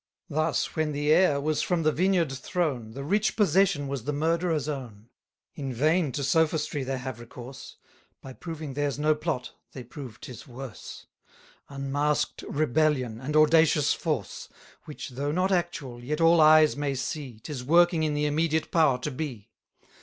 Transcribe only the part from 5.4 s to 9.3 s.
In vain to sophistry they have recourse: By proving theirs no